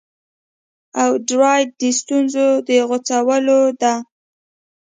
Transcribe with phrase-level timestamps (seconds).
[1.01, 3.93] او درایت د ستونزو د غوڅولو ده